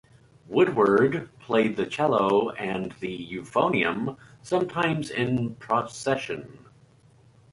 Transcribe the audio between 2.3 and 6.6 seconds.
and the euphonium, sometimes in procession.